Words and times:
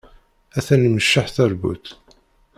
Atan 0.57 0.87
imecceḥ 0.87 1.27
tarbut. 1.35 1.85